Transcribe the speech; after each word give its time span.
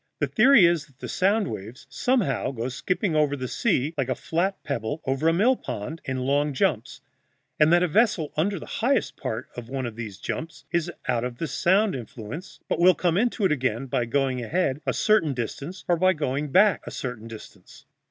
The 0.17 0.25
theory 0.25 0.65
is 0.65 0.87
that 0.87 0.97
the 0.97 1.07
sound 1.07 1.47
waves 1.47 1.85
somehow 1.87 2.49
go 2.49 2.69
skipping 2.69 3.15
over 3.15 3.35
the 3.37 3.47
sea, 3.47 3.93
like 3.95 4.09
a 4.09 4.15
flat 4.15 4.63
pebble 4.63 4.99
over 5.05 5.27
a 5.27 5.31
mill 5.31 5.55
pond, 5.55 6.01
in 6.05 6.17
long 6.17 6.53
jumps, 6.55 7.01
and 7.59 7.71
that 7.71 7.83
a 7.83 7.87
vessel 7.87 8.33
under 8.35 8.57
the 8.57 8.65
highest 8.65 9.15
part 9.15 9.49
of 9.55 9.69
one 9.69 9.85
of 9.85 9.95
these 9.95 10.17
jumps 10.17 10.65
is 10.71 10.91
out 11.07 11.23
of 11.23 11.37
the 11.37 11.45
sound 11.47 11.93
influence, 11.93 12.59
but 12.67 12.79
will 12.79 12.95
come 12.95 13.15
into 13.15 13.45
it 13.45 13.51
again 13.51 13.85
by 13.85 14.05
going 14.05 14.41
ahead 14.43 14.81
a 14.87 14.93
certain 14.95 15.35
distance 15.35 15.85
or 15.87 16.13
going 16.15 16.49
back 16.51 16.81
a 16.87 16.89
certain 16.89 17.27
distance. 17.27 17.85